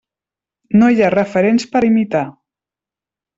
[0.79, 2.23] No hi ha referents per a imitar.